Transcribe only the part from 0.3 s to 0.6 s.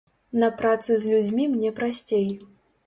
На